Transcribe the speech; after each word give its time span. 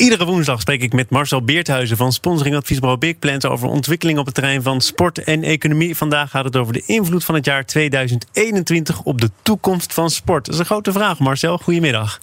Iedere 0.00 0.24
woensdag 0.24 0.60
spreek 0.60 0.82
ik 0.82 0.92
met 0.92 1.10
Marcel 1.10 1.44
Beerthuizen 1.44 1.96
van 1.96 2.12
sponsoring 2.12 2.56
adviesbureau 2.56 2.98
Big 2.98 3.18
Plans 3.18 3.44
over 3.44 3.68
ontwikkeling 3.68 4.18
op 4.18 4.24
het 4.24 4.34
terrein 4.34 4.62
van 4.62 4.80
sport 4.80 5.24
en 5.24 5.42
economie. 5.42 5.96
Vandaag 5.96 6.30
gaat 6.30 6.44
het 6.44 6.56
over 6.56 6.72
de 6.72 6.82
invloed 6.86 7.24
van 7.24 7.34
het 7.34 7.44
jaar 7.44 7.64
2021 7.64 9.02
op 9.02 9.20
de 9.20 9.30
toekomst 9.42 9.94
van 9.94 10.10
sport. 10.10 10.44
Dat 10.44 10.54
is 10.54 10.60
een 10.60 10.66
grote 10.66 10.92
vraag, 10.92 11.18
Marcel. 11.18 11.58
Goedemiddag. 11.58 12.20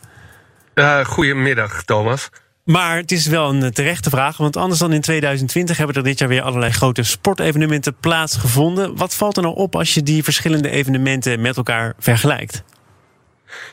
Uh, 0.75 1.05
goedemiddag, 1.05 1.83
Thomas. 1.83 2.29
Maar 2.63 2.97
het 2.97 3.11
is 3.11 3.25
wel 3.25 3.49
een 3.49 3.73
terechte 3.73 4.09
vraag, 4.09 4.37
want 4.37 4.57
anders 4.57 4.79
dan 4.79 4.93
in 4.93 5.01
2020 5.01 5.77
hebben 5.77 5.95
er 5.95 6.03
dit 6.03 6.19
jaar 6.19 6.29
weer 6.29 6.41
allerlei 6.41 6.71
grote 6.71 7.03
sportevenementen 7.03 7.95
plaatsgevonden. 7.95 8.95
Wat 8.95 9.15
valt 9.15 9.37
er 9.37 9.43
nou 9.43 9.55
op 9.55 9.75
als 9.75 9.93
je 9.93 10.03
die 10.03 10.23
verschillende 10.23 10.69
evenementen 10.69 11.41
met 11.41 11.57
elkaar 11.57 11.93
vergelijkt? 11.99 12.63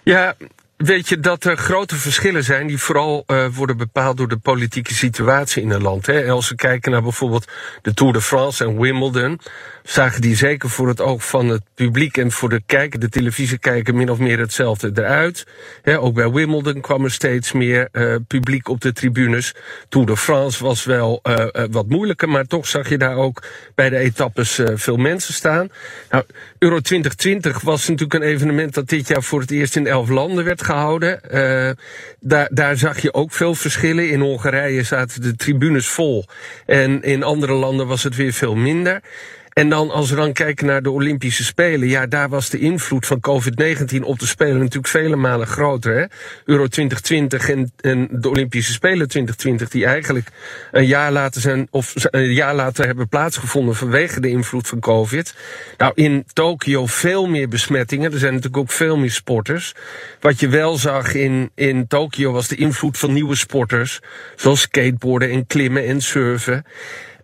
Ja, 0.02 0.36
weet 0.76 1.08
je 1.08 1.20
dat 1.20 1.44
er 1.44 1.56
grote 1.56 1.96
verschillen 1.96 2.44
zijn 2.44 2.66
die 2.66 2.78
vooral 2.78 3.24
uh, 3.26 3.46
worden 3.52 3.76
bepaald 3.76 4.16
door 4.16 4.28
de 4.28 4.36
politieke 4.36 4.94
situatie 4.94 5.62
in 5.62 5.70
een 5.70 5.82
land. 5.82 6.06
Hè? 6.06 6.30
Als 6.30 6.48
we 6.48 6.54
kijken 6.54 6.92
naar 6.92 7.02
bijvoorbeeld 7.02 7.48
de 7.82 7.94
Tour 7.94 8.12
de 8.12 8.20
France 8.20 8.64
en 8.64 8.80
Wimbledon, 8.80 9.40
zagen 9.82 10.20
die 10.20 10.36
zeker 10.36 10.70
voor 10.70 10.88
het 10.88 11.00
oog 11.00 11.26
van 11.26 11.48
het 11.48 11.62
publiek 11.74 12.16
en 12.16 12.30
voor 12.30 12.48
de 12.48 12.62
kijker, 12.66 13.00
de 13.00 13.08
televisiekijker, 13.08 13.94
min 13.94 14.10
of 14.10 14.18
meer 14.18 14.38
hetzelfde 14.38 14.90
eruit. 14.94 15.46
Hè, 15.82 16.00
ook 16.00 16.14
bij 16.14 16.30
Wimbledon 16.30 16.80
kwam 16.80 17.04
er 17.04 17.10
steeds 17.10 17.52
meer 17.52 17.88
uh, 17.92 18.16
publiek 18.26 18.68
op 18.68 18.80
de 18.80 18.92
tribunes. 18.92 19.54
Tour 19.88 20.06
de 20.06 20.16
France 20.16 20.64
was 20.64 20.84
wel 20.84 21.20
uh, 21.22 21.46
wat 21.70 21.88
moeilijker, 21.88 22.28
maar 22.28 22.44
toch 22.44 22.66
zag 22.66 22.88
je 22.88 22.98
daar 22.98 23.16
ook 23.16 23.42
bij 23.74 23.90
de 23.90 23.96
etappes 23.96 24.60
veel 24.74 24.96
mensen 24.96 25.34
staan. 25.34 25.68
Nou, 26.10 26.24
Euro 26.58 26.80
2020 26.80 27.60
was 27.60 27.88
natuurlijk 27.88 28.14
een 28.14 28.28
evenement 28.28 28.74
dat 28.74 28.88
dit 28.88 29.08
jaar 29.08 29.22
voor 29.22 29.40
het 29.40 29.50
eerst 29.50 29.76
in 29.76 29.86
elf 29.86 30.08
landen 30.08 30.44
werd 30.44 30.62
gehouden. 30.64 31.20
Uh, 31.30 31.70
daar, 32.20 32.48
daar 32.52 32.76
zag 32.76 33.00
je 33.00 33.14
ook 33.14 33.32
veel 33.32 33.54
verschillen. 33.54 34.10
In 34.10 34.20
Hongarije 34.20 34.82
zaten 34.82 35.22
de 35.22 35.36
tribunes 35.36 35.88
vol. 35.88 36.24
En 36.66 37.02
in 37.02 37.22
andere 37.22 37.52
landen 37.52 37.86
was 37.86 38.02
het 38.02 38.16
weer 38.16 38.32
veel 38.32 38.54
minder. 38.54 39.00
En 39.54 39.68
dan 39.68 39.90
als 39.90 40.10
we 40.10 40.16
dan 40.16 40.32
kijken 40.32 40.66
naar 40.66 40.82
de 40.82 40.90
Olympische 40.90 41.44
Spelen, 41.44 41.88
ja, 41.88 42.06
daar 42.06 42.28
was 42.28 42.50
de 42.50 42.58
invloed 42.58 43.06
van 43.06 43.20
COVID-19 43.28 44.00
op 44.00 44.18
de 44.18 44.26
Spelen 44.26 44.58
natuurlijk 44.58 44.86
vele 44.86 45.16
malen 45.16 45.46
groter. 45.46 45.94
Hè? 45.96 46.04
Euro 46.44 46.66
2020 46.66 47.48
en, 47.48 47.72
en 47.80 48.08
de 48.10 48.28
Olympische 48.28 48.72
Spelen 48.72 49.08
2020, 49.08 49.68
die 49.68 49.86
eigenlijk 49.86 50.28
een 50.72 50.86
jaar 50.86 51.12
later 51.12 51.40
zijn, 51.40 51.68
of 51.70 51.94
een 52.10 52.32
jaar 52.32 52.54
later 52.54 52.86
hebben 52.86 53.08
plaatsgevonden 53.08 53.74
vanwege 53.74 54.20
de 54.20 54.28
invloed 54.28 54.68
van 54.68 54.80
COVID. 54.80 55.34
Nou, 55.78 55.92
in 55.94 56.24
Tokio 56.32 56.86
veel 56.86 57.26
meer 57.26 57.48
besmettingen. 57.48 58.12
Er 58.12 58.18
zijn 58.18 58.32
natuurlijk 58.32 58.62
ook 58.62 58.70
veel 58.70 58.96
meer 58.96 59.10
sporters. 59.10 59.74
Wat 60.20 60.40
je 60.40 60.48
wel 60.48 60.76
zag 60.76 61.14
in, 61.14 61.50
in 61.54 61.86
Tokio 61.86 62.32
was 62.32 62.48
de 62.48 62.56
invloed 62.56 62.98
van 62.98 63.12
nieuwe 63.12 63.36
sporters, 63.36 64.00
zoals 64.36 64.60
skateboarden 64.60 65.30
en 65.30 65.46
klimmen 65.46 65.86
en 65.86 66.00
surfen. 66.00 66.64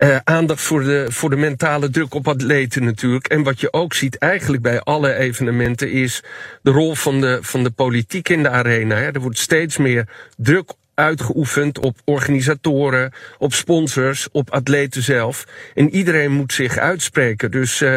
Uh, 0.02 0.16
aandacht 0.24 0.62
voor 0.62 0.82
de, 0.82 1.06
voor 1.08 1.30
de 1.30 1.36
mentale 1.36 1.90
druk 1.90 2.14
op 2.14 2.28
atleten 2.28 2.84
natuurlijk. 2.84 3.26
En 3.26 3.42
wat 3.42 3.60
je 3.60 3.72
ook 3.72 3.94
ziet 3.94 4.18
eigenlijk 4.18 4.62
bij 4.62 4.80
alle 4.80 5.14
evenementen 5.14 5.90
is 5.90 6.22
de 6.62 6.70
rol 6.70 6.94
van 6.94 7.20
de, 7.20 7.38
van 7.40 7.62
de 7.62 7.70
politiek 7.70 8.28
in 8.28 8.42
de 8.42 8.48
arena. 8.48 8.94
Hè. 8.94 9.10
Er 9.10 9.20
wordt 9.20 9.38
steeds 9.38 9.76
meer 9.76 10.08
druk 10.36 10.72
uitgeoefend 10.94 11.78
op 11.78 11.96
organisatoren, 12.04 13.12
op 13.38 13.52
sponsors, 13.52 14.28
op 14.32 14.50
atleten 14.50 15.02
zelf. 15.02 15.46
En 15.74 15.90
iedereen 15.90 16.32
moet 16.32 16.52
zich 16.52 16.78
uitspreken. 16.78 17.50
Dus 17.50 17.80
uh, 17.80 17.96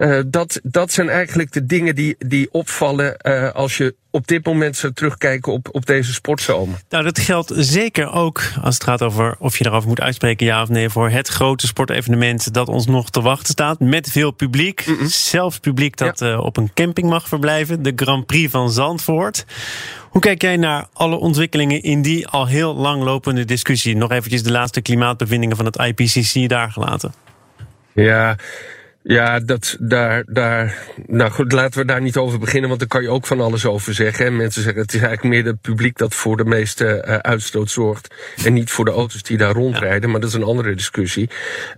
uh, 0.00 0.20
dat, 0.26 0.60
dat 0.62 0.92
zijn 0.92 1.08
eigenlijk 1.08 1.52
de 1.52 1.66
dingen 1.66 1.94
die, 1.94 2.14
die 2.18 2.48
opvallen 2.52 3.16
uh, 3.22 3.50
als 3.50 3.76
je 3.76 3.94
op 4.10 4.26
dit 4.26 4.46
moment 4.46 4.76
zou 4.76 4.92
terugkijken 4.92 5.52
op, 5.52 5.68
op 5.72 5.86
deze 5.86 6.12
sportzomer. 6.12 6.80
Nou, 6.88 7.04
dat 7.04 7.18
geldt 7.18 7.52
zeker 7.56 8.12
ook 8.12 8.42
als 8.62 8.74
het 8.74 8.84
gaat 8.84 9.02
over 9.02 9.36
of 9.38 9.58
je 9.58 9.66
erover 9.66 9.88
moet 9.88 10.00
uitspreken, 10.00 10.46
ja 10.46 10.62
of 10.62 10.68
nee, 10.68 10.88
voor 10.88 11.10
het 11.10 11.28
grote 11.28 11.66
sportevenement 11.66 12.54
dat 12.54 12.68
ons 12.68 12.86
nog 12.86 13.10
te 13.10 13.20
wachten 13.20 13.52
staat. 13.52 13.80
Met 13.80 14.10
veel 14.10 14.30
publiek. 14.30 14.86
Mm 14.86 14.96
-mm. 14.98 15.06
Zelfs 15.06 15.58
publiek 15.58 15.96
dat 15.96 16.18
ja. 16.18 16.30
uh, 16.30 16.40
op 16.40 16.56
een 16.56 16.70
camping 16.74 17.08
mag 17.08 17.28
verblijven. 17.28 17.82
De 17.82 17.92
Grand 17.96 18.26
Prix 18.26 18.50
van 18.50 18.70
Zandvoort. 18.70 19.44
Hoe 20.10 20.20
kijk 20.20 20.42
jij 20.42 20.56
naar 20.56 20.86
alle 20.92 21.16
ontwikkelingen 21.16 21.82
in 21.82 22.02
die 22.02 22.26
al 22.28 22.46
heel 22.46 22.74
lang 22.74 23.02
lopende 23.02 23.44
discussie? 23.44 23.96
Nog 23.96 24.10
eventjes 24.10 24.42
de 24.42 24.50
laatste 24.50 24.80
klimaatbevindingen 24.80 25.56
van 25.56 25.64
het 25.64 25.76
IPCC 25.76 26.48
daar 26.48 26.70
gelaten. 26.70 27.12
Ja, 27.92 28.36
ja, 29.02 29.40
dat, 29.40 29.76
daar, 29.80 30.24
daar, 30.26 30.78
nou 31.06 31.30
goed, 31.30 31.52
laten 31.52 31.80
we 31.80 31.86
daar 31.86 32.00
niet 32.00 32.16
over 32.16 32.38
beginnen, 32.38 32.68
want 32.68 32.80
daar 32.80 32.88
kan 32.88 33.02
je 33.02 33.08
ook 33.08 33.26
van 33.26 33.40
alles 33.40 33.66
over 33.66 33.94
zeggen. 33.94 34.26
En 34.26 34.36
mensen 34.36 34.62
zeggen, 34.62 34.82
het 34.82 34.94
is 34.94 35.00
eigenlijk 35.02 35.34
meer 35.34 35.44
het 35.52 35.60
publiek 35.60 35.98
dat 35.98 36.14
voor 36.14 36.36
de 36.36 36.44
meeste 36.44 37.04
uh, 37.06 37.16
uitstoot 37.16 37.70
zorgt. 37.70 38.14
En 38.44 38.52
niet 38.52 38.70
voor 38.70 38.84
de 38.84 38.90
auto's 38.90 39.22
die 39.22 39.36
daar 39.36 39.52
rondrijden, 39.52 40.00
ja. 40.00 40.08
maar 40.08 40.20
dat 40.20 40.28
is 40.28 40.34
een 40.34 40.42
andere 40.42 40.74
discussie. 40.74 41.30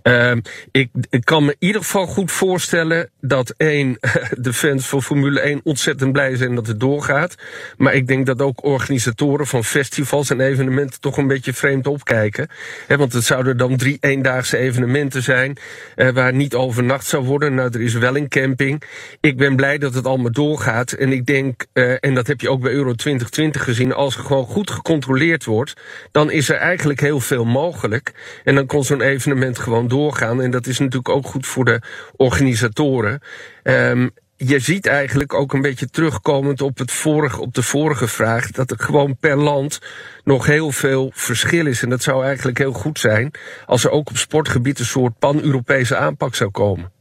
Uh, 0.03 0.31
ik, 0.71 0.89
ik 1.09 1.25
kan 1.25 1.45
me 1.45 1.51
in 1.51 1.67
ieder 1.67 1.81
geval 1.81 2.05
goed 2.05 2.31
voorstellen 2.31 3.09
dat 3.21 3.53
één, 3.57 3.97
de 4.31 4.53
fans 4.53 4.87
van 4.87 5.03
Formule 5.03 5.39
1 5.39 5.61
ontzettend 5.63 6.11
blij 6.11 6.35
zijn 6.35 6.55
dat 6.55 6.67
het 6.67 6.79
doorgaat. 6.79 7.35
Maar 7.77 7.93
ik 7.93 8.07
denk 8.07 8.25
dat 8.25 8.41
ook 8.41 8.63
organisatoren 8.63 9.47
van 9.47 9.63
festivals 9.63 10.29
en 10.29 10.39
evenementen 10.39 10.99
toch 10.99 11.17
een 11.17 11.27
beetje 11.27 11.53
vreemd 11.53 11.87
opkijken. 11.87 12.47
He, 12.87 12.97
want 12.97 13.13
het 13.13 13.23
zouden 13.23 13.57
dan 13.57 13.77
drie 13.77 13.97
eendaagse 13.99 14.57
evenementen 14.57 15.23
zijn, 15.23 15.57
uh, 15.95 16.09
waar 16.09 16.33
niet 16.33 16.55
overnacht 16.55 17.11
zou 17.13 17.25
worden. 17.25 17.53
Nou, 17.53 17.69
er 17.73 17.81
is 17.81 17.93
wel 17.93 18.17
een 18.17 18.27
camping. 18.27 18.83
Ik 19.19 19.37
ben 19.37 19.55
blij 19.55 19.77
dat 19.77 19.93
het 19.93 20.05
allemaal 20.05 20.31
doorgaat. 20.31 20.91
En 20.91 21.11
ik 21.11 21.25
denk, 21.25 21.65
uh, 21.73 21.95
en 21.99 22.13
dat 22.13 22.27
heb 22.27 22.41
je 22.41 22.49
ook 22.49 22.61
bij 22.61 22.71
Euro 22.71 22.93
2020 22.93 23.63
gezien, 23.63 23.93
als 23.93 24.15
er 24.15 24.23
gewoon 24.23 24.45
goed 24.45 24.71
gecontroleerd 24.71 25.45
wordt, 25.45 25.73
dan 26.11 26.31
is 26.31 26.49
er 26.49 26.55
eigenlijk 26.55 26.99
heel 26.99 27.19
veel 27.19 27.45
mogelijk. 27.45 28.13
En 28.43 28.55
dan 28.55 28.65
kon 28.65 28.83
zo'n 28.83 29.01
evenement 29.01 29.59
gewoon 29.59 29.87
doorgaan. 29.87 30.41
En 30.41 30.51
dat 30.51 30.67
is 30.67 30.79
natuurlijk 30.79 31.09
ook 31.09 31.25
goed 31.25 31.47
voor 31.47 31.65
de 31.65 31.81
organisatoren. 32.15 33.21
Um, 33.63 34.11
je 34.47 34.59
ziet 34.59 34.85
eigenlijk 34.85 35.33
ook 35.33 35.53
een 35.53 35.61
beetje 35.61 35.89
terugkomend 35.89 36.61
op, 36.61 36.77
het 36.77 36.91
vorige, 36.91 37.41
op 37.41 37.53
de 37.53 37.63
vorige 37.63 38.07
vraag, 38.07 38.51
dat 38.51 38.71
er 38.71 38.79
gewoon 38.79 39.17
per 39.17 39.37
land 39.37 39.79
nog 40.23 40.45
heel 40.45 40.71
veel 40.71 41.11
verschil 41.13 41.65
is. 41.65 41.83
En 41.83 41.89
dat 41.89 42.03
zou 42.03 42.25
eigenlijk 42.25 42.57
heel 42.57 42.73
goed 42.73 42.99
zijn 42.99 43.31
als 43.65 43.83
er 43.83 43.91
ook 43.91 44.09
op 44.09 44.17
sportgebied 44.17 44.79
een 44.79 44.85
soort 44.85 45.19
pan-Europese 45.19 45.95
aanpak 45.95 46.35
zou 46.35 46.51
komen. 46.51 46.91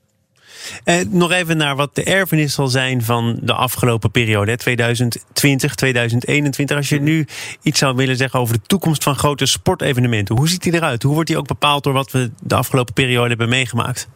Eh, 0.85 0.97
nog 1.09 1.33
even 1.33 1.57
naar 1.57 1.77
wat 1.77 1.95
de 1.95 2.05
erfenis 2.05 2.55
zal 2.55 2.69
zijn 2.69 3.03
van 3.03 3.39
de 3.43 3.55
afgelopen 3.55 4.11
periode, 4.11 4.57
2020, 4.57 5.75
2021. 5.75 6.77
Als 6.77 6.89
je 6.89 7.01
nu 7.01 7.27
iets 7.63 7.79
zou 7.79 7.97
willen 7.97 8.17
zeggen 8.17 8.41
over 8.41 8.55
de 8.55 8.67
toekomst 8.67 9.03
van 9.03 9.17
grote 9.17 9.47
sportevenementen, 9.47 10.37
hoe 10.37 10.49
ziet 10.49 10.63
die 10.63 10.75
eruit? 10.75 11.03
Hoe 11.03 11.15
wordt 11.15 11.29
die 11.29 11.39
ook 11.39 11.47
bepaald 11.47 11.85
door 11.85 11.93
wat 11.93 12.11
we 12.11 12.31
de 12.43 12.55
afgelopen 12.55 12.95
periode 12.95 13.29
hebben 13.29 13.49
meegemaakt? 13.49 14.09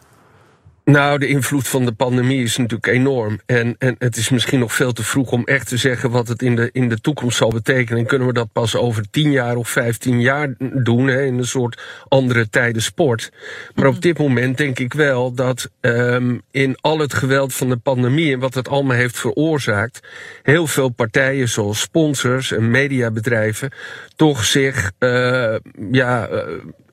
Nou, 0.91 1.19
de 1.19 1.27
invloed 1.27 1.67
van 1.67 1.85
de 1.85 1.91
pandemie 1.91 2.43
is 2.43 2.57
natuurlijk 2.57 2.87
enorm. 2.87 3.39
En, 3.45 3.75
en 3.77 3.95
het 3.99 4.17
is 4.17 4.29
misschien 4.29 4.59
nog 4.59 4.73
veel 4.73 4.93
te 4.93 5.03
vroeg 5.03 5.31
om 5.31 5.43
echt 5.43 5.67
te 5.67 5.77
zeggen 5.77 6.11
wat 6.11 6.27
het 6.27 6.41
in 6.41 6.55
de, 6.55 6.69
in 6.71 6.89
de 6.89 7.01
toekomst 7.01 7.37
zal 7.37 7.49
betekenen. 7.49 7.99
En 7.99 8.05
kunnen 8.05 8.27
we 8.27 8.33
dat 8.33 8.51
pas 8.51 8.75
over 8.75 9.09
tien 9.09 9.31
jaar 9.31 9.55
of 9.55 9.69
vijftien 9.69 10.21
jaar 10.21 10.53
doen, 10.73 11.07
hè, 11.07 11.25
in 11.25 11.37
een 11.37 11.45
soort 11.45 11.81
andere 12.07 12.49
tijden 12.49 12.81
sport. 12.81 13.31
Maar 13.75 13.87
op 13.87 14.01
dit 14.01 14.17
moment 14.17 14.57
denk 14.57 14.79
ik 14.79 14.93
wel 14.93 15.33
dat 15.33 15.69
um, 15.81 16.41
in 16.51 16.77
al 16.81 16.99
het 16.99 17.13
geweld 17.13 17.53
van 17.53 17.69
de 17.69 17.77
pandemie 17.77 18.33
en 18.33 18.39
wat 18.39 18.53
het 18.53 18.69
allemaal 18.69 18.97
heeft 18.97 19.19
veroorzaakt, 19.19 20.07
heel 20.43 20.67
veel 20.67 20.89
partijen 20.89 21.49
zoals 21.49 21.81
sponsors 21.81 22.51
en 22.51 22.71
mediabedrijven 22.71 23.71
toch 24.15 24.45
zich 24.45 24.91
uh, 24.99 25.55
ja, 25.91 26.29
uh, 26.29 26.39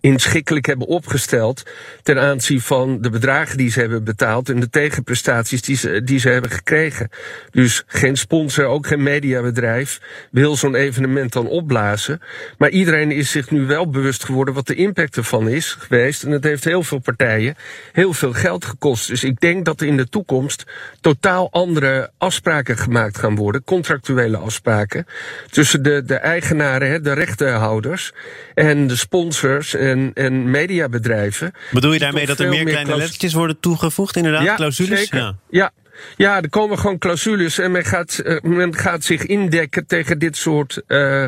inschikkelijk 0.05 0.67
hebben 0.67 0.87
opgesteld 0.87 1.63
ten 2.03 2.21
aanzien 2.21 2.61
van 2.61 3.01
de 3.01 3.11
bedragen 3.11 3.57
die 3.57 3.71
ze 3.71 3.81
hebben 3.81 4.05
betaald 4.05 4.49
en 4.49 4.61
de 4.61 4.71
tegenprestaties 4.71 5.63
die 5.63 5.77
ze, 5.77 6.03
die 6.03 6.19
ze 6.19 6.29
hebben 6.29 6.51
gekregen. 6.51 7.11
Dus 7.51 7.83
geen 7.87 8.17
sponsor, 8.17 8.65
ook 8.65 8.87
geen 8.87 9.03
mediabedrijf 9.03 10.01
wil 10.31 10.57
zo'n 10.57 10.75
evenement 10.75 11.33
dan 11.33 11.49
opblazen. 11.49 12.21
Maar 12.59 12.71
iedereen 12.71 13.11
is 13.11 13.31
zich 13.31 13.51
nu 13.51 13.67
wel 13.67 13.91
bewust 13.91 14.25
geworden 14.25 14.55
wat 14.55 14.67
de 14.67 14.75
impact 14.75 15.17
ervan 15.17 15.49
is 15.49 15.73
geweest. 15.73 16.23
En 16.23 16.31
het 16.31 16.45
heeft 16.45 16.65
heel 16.65 16.83
veel 16.83 16.99
partijen 16.99 17.57
heel 17.93 18.13
veel 18.13 18.33
geld 18.33 18.65
gekost. 18.65 19.09
Dus 19.09 19.25
ik 19.25 19.41
denk 19.41 19.65
dat 19.65 19.81
er 19.81 19.87
in 19.87 19.97
de 19.97 20.09
toekomst 20.09 20.65
totaal 21.01 21.49
andere 21.51 22.11
afspraken 22.19 22.77
gemaakt 22.77 23.19
gaan 23.19 23.37
worden, 23.37 23.65
contractuele 23.65 24.37
afspraken, 24.37 25.07
tussen 25.51 25.83
de, 25.83 26.03
de 26.07 26.17
eigenaren, 26.17 27.03
de 27.03 27.13
rechtenhouders 27.13 28.13
en 28.55 28.87
de 28.87 28.97
sponsors 28.97 29.75
en, 29.95 30.11
en 30.15 30.51
mediabedrijven. 30.51 31.53
Bedoel 31.71 31.93
je 31.93 31.99
daarmee 31.99 32.27
dat 32.27 32.41
er 32.41 32.49
meer 32.49 32.65
kleine 32.65 32.97
lettertjes 32.97 33.33
worden 33.33 33.61
toegevoegd, 33.61 34.17
inderdaad, 34.17 34.43
ja, 34.43 34.55
clausules? 34.55 34.99
Zeker. 34.99 35.19
Ja. 35.19 35.37
ja. 35.51 35.73
Ja, 36.17 36.43
er 36.43 36.49
komen 36.49 36.79
gewoon 36.79 36.99
clausules 36.99 37.59
en 37.59 37.71
men 37.71 37.85
gaat, 37.85 38.23
uh, 38.25 38.41
men 38.41 38.77
gaat 38.77 39.05
zich 39.05 39.27
indekken 39.27 39.87
tegen 39.87 40.19
dit 40.19 40.37
soort 40.37 40.83
uh, 40.89 41.27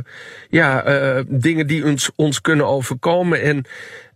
ja, 0.51 0.89
uh, 0.89 1.23
dingen 1.29 1.67
die 1.67 1.85
ons, 1.85 2.11
ons 2.17 2.41
kunnen 2.41 2.67
overkomen. 2.67 3.43
En 3.43 3.65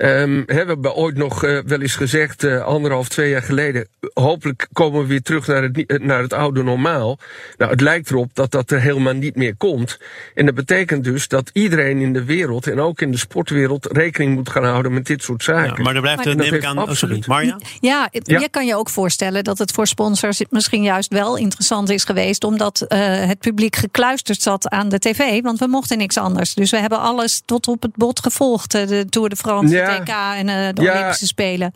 um, 0.02 0.42
we 0.46 0.54
hebben 0.54 0.94
ooit 0.94 1.16
nog 1.16 1.40
wel 1.40 1.80
eens 1.80 1.96
gezegd, 1.96 2.44
anderhalf, 2.44 3.08
twee 3.08 3.30
jaar 3.30 3.42
geleden, 3.42 3.88
hopelijk 4.14 4.68
komen 4.72 5.00
we 5.00 5.06
weer 5.06 5.22
terug 5.22 5.46
naar 5.46 5.62
het, 5.62 6.02
naar 6.02 6.22
het 6.22 6.32
oude 6.32 6.62
normaal. 6.62 7.18
Nou, 7.56 7.70
het 7.70 7.80
lijkt 7.80 8.10
erop 8.10 8.30
dat 8.34 8.50
dat 8.50 8.70
er 8.70 8.80
helemaal 8.80 9.14
niet 9.14 9.36
meer 9.36 9.56
komt. 9.56 9.98
En 10.34 10.46
dat 10.46 10.54
betekent 10.54 11.04
dus 11.04 11.28
dat 11.28 11.50
iedereen 11.52 11.98
in 11.98 12.12
de 12.12 12.24
wereld 12.24 12.66
en 12.66 12.80
ook 12.80 13.00
in 13.00 13.10
de 13.10 13.18
sportwereld 13.18 13.88
rekening 13.92 14.34
moet 14.34 14.50
gaan 14.50 14.64
houden 14.64 14.92
met 14.92 15.06
dit 15.06 15.22
soort 15.22 15.42
zaken. 15.42 15.76
Ja, 15.76 15.82
maar 15.82 15.94
er 15.94 16.00
blijft, 16.00 16.24
neem 16.24 16.54
ik 16.54 16.64
aan, 16.64 16.78
absoluut. 16.78 17.26
Marja? 17.26 17.58
Ja, 17.80 18.08
ja, 18.12 18.38
je 18.38 18.48
kan 18.50 18.66
je 18.66 18.76
ook 18.76 18.90
voorstellen 18.90 19.44
dat 19.44 19.58
het 19.58 19.72
voor 19.72 19.86
sponsors 19.86 20.42
misschien 20.50 20.82
juist 20.82 21.12
wel 21.12 21.36
interessant 21.36 21.88
is 21.90 22.04
geweest, 22.04 22.44
omdat 22.44 22.84
uh, 22.88 22.98
het 23.26 23.38
publiek 23.38 23.76
gekluisterd 23.76 24.42
zat 24.42 24.68
aan 24.68 24.88
de 24.88 24.98
tv, 24.98 25.42
want 25.42 25.58
we 25.58 25.66
mochten 25.66 25.98
niks 25.98 26.16
anders. 26.16 26.54
Dus 26.54 26.70
we 26.70 26.78
hebben 26.78 27.00
alles 27.00 27.42
tot 27.44 27.68
op 27.68 27.82
het 27.82 27.96
bot 27.96 28.20
gevolgd: 28.20 28.70
de 28.70 29.06
Tour 29.08 29.28
de 29.28 29.36
France, 29.36 29.74
ja. 29.74 29.89
TK 29.98 30.08
en 30.08 30.48
uh, 30.48 30.68
de 30.74 30.82
ja. 30.82 30.92
Olympische 30.92 31.26
Spelen. 31.26 31.72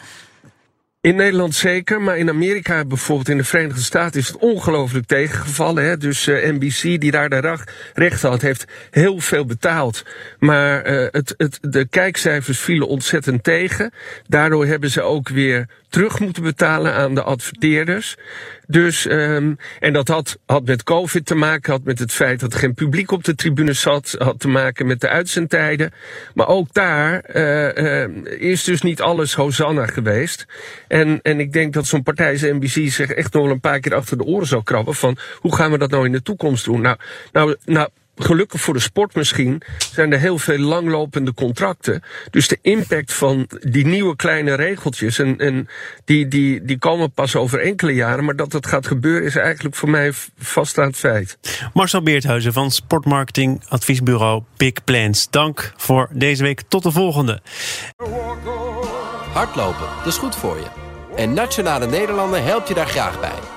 In 1.04 1.16
Nederland 1.16 1.54
zeker, 1.54 2.02
maar 2.02 2.18
in 2.18 2.28
Amerika 2.28 2.84
bijvoorbeeld, 2.84 3.28
in 3.28 3.36
de 3.36 3.44
Verenigde 3.44 3.82
Staten, 3.82 4.20
is 4.20 4.28
het 4.28 4.36
ongelooflijk 4.36 5.06
tegengevallen. 5.06 5.84
Hè? 5.84 5.96
Dus 5.96 6.26
uh, 6.26 6.50
NBC, 6.50 7.00
die 7.00 7.10
daar 7.10 7.28
de 7.28 7.58
recht 7.94 8.22
had, 8.22 8.42
heeft 8.42 8.64
heel 8.90 9.20
veel 9.20 9.44
betaald. 9.44 10.04
Maar 10.38 10.90
uh, 10.90 11.08
het, 11.10 11.34
het, 11.36 11.58
de 11.60 11.88
kijkcijfers 11.88 12.58
vielen 12.58 12.88
ontzettend 12.88 13.44
tegen. 13.44 13.92
Daardoor 14.26 14.66
hebben 14.66 14.90
ze 14.90 15.02
ook 15.02 15.28
weer 15.28 15.68
terug 15.94 16.20
moeten 16.20 16.42
betalen 16.42 16.94
aan 16.94 17.14
de 17.14 17.22
adverteerders. 17.22 18.16
Dus, 18.66 19.06
um, 19.06 19.56
en 19.80 19.92
dat 19.92 20.08
had, 20.08 20.38
had 20.46 20.64
met 20.64 20.82
COVID 20.82 21.26
te 21.26 21.34
maken, 21.34 21.72
had 21.72 21.84
met 21.84 21.98
het 21.98 22.12
feit 22.12 22.40
dat 22.40 22.52
er 22.52 22.58
geen 22.58 22.74
publiek 22.74 23.10
op 23.10 23.24
de 23.24 23.34
tribune 23.34 23.72
zat, 23.72 24.16
had 24.18 24.40
te 24.40 24.48
maken 24.48 24.86
met 24.86 25.00
de 25.00 25.08
uitzendtijden. 25.08 25.92
Maar 26.34 26.48
ook 26.48 26.72
daar 26.72 27.24
uh, 27.34 28.06
is 28.40 28.64
dus 28.64 28.82
niet 28.82 29.00
alles 29.00 29.34
Hosanna 29.34 29.86
geweest. 29.86 30.46
En, 30.88 31.20
en 31.22 31.40
ik 31.40 31.52
denk 31.52 31.72
dat 31.72 31.86
zo'n 31.86 32.02
partij 32.02 32.32
als 32.32 32.40
NBC 32.40 32.90
zich 32.90 33.10
echt 33.10 33.32
nog 33.32 33.42
wel 33.42 33.52
een 33.52 33.60
paar 33.60 33.80
keer 33.80 33.94
achter 33.94 34.18
de 34.18 34.24
oren 34.24 34.46
zou 34.46 34.62
krabben 34.62 34.94
van 34.94 35.18
hoe 35.38 35.54
gaan 35.54 35.70
we 35.70 35.78
dat 35.78 35.90
nou 35.90 36.06
in 36.06 36.12
de 36.12 36.22
toekomst 36.22 36.64
doen? 36.64 36.80
Nou, 36.80 36.96
nou, 37.32 37.56
nou 37.64 37.88
gelukkig 38.16 38.60
voor 38.60 38.74
de 38.74 38.80
sport 38.80 39.14
misschien, 39.14 39.62
zijn 39.92 40.12
er 40.12 40.18
heel 40.18 40.38
veel 40.38 40.58
langlopende 40.58 41.34
contracten. 41.34 42.02
Dus 42.30 42.48
de 42.48 42.58
impact 42.62 43.12
van 43.12 43.48
die 43.60 43.86
nieuwe 43.86 44.16
kleine 44.16 44.54
regeltjes, 44.54 45.18
en, 45.18 45.38
en 45.38 45.68
die, 46.04 46.28
die, 46.28 46.64
die 46.64 46.78
komen 46.78 47.12
pas 47.12 47.36
over 47.36 47.60
enkele 47.60 47.94
jaren. 47.94 48.24
Maar 48.24 48.36
dat 48.36 48.50
dat 48.50 48.66
gaat 48.66 48.86
gebeuren 48.86 49.24
is 49.24 49.36
eigenlijk 49.36 49.74
voor 49.74 49.90
mij 49.90 50.12
vaststaand 50.38 50.96
feit. 50.96 51.38
Marcel 51.72 52.02
Beerthuizen 52.02 52.52
van 52.52 52.70
Sportmarketing 52.70 53.62
Adviesbureau 53.68 54.42
Big 54.56 54.84
Plans. 54.84 55.30
Dank 55.30 55.72
voor 55.76 56.08
deze 56.12 56.42
week. 56.42 56.62
Tot 56.68 56.82
de 56.82 56.90
volgende. 56.90 57.40
Hardlopen, 59.32 59.86
dat 59.96 60.06
is 60.06 60.16
goed 60.16 60.36
voor 60.36 60.56
je. 60.56 60.66
En 61.16 61.32
Nationale 61.32 61.86
Nederlanden 61.86 62.44
helpt 62.44 62.68
je 62.68 62.74
daar 62.74 62.86
graag 62.86 63.20
bij. 63.20 63.53